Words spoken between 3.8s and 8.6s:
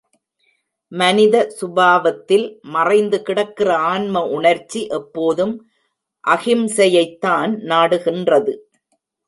ஆன்ம உணர்ச்சி எப்போதும் அகிம்சையைத்தான் நாடுகின்றது.